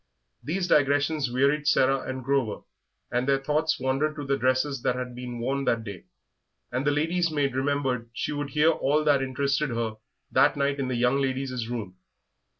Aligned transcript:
These 0.43 0.67
digressions 0.67 1.29
wearied 1.29 1.67
Sarah 1.67 1.99
and 1.99 2.23
Grover, 2.23 2.63
and 3.11 3.27
their 3.27 3.37
thoughts 3.37 3.79
wandered 3.79 4.15
to 4.15 4.25
the 4.25 4.35
dresses 4.35 4.81
that 4.81 4.95
had 4.95 5.13
been 5.13 5.37
worn 5.37 5.63
that 5.65 5.83
day, 5.83 6.05
and 6.71 6.87
the 6.87 6.89
lady's 6.89 7.29
maid 7.29 7.55
remembered 7.55 8.09
she 8.11 8.31
would 8.31 8.49
hear 8.49 8.71
all 8.71 9.03
that 9.03 9.21
interested 9.21 9.69
her 9.69 9.97
that 10.31 10.57
night 10.57 10.79
in 10.79 10.87
the 10.87 10.95
young 10.95 11.21
ladies' 11.21 11.67
rooms. 11.69 11.93